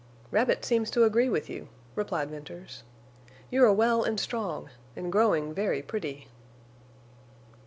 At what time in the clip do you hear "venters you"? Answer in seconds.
2.31-3.63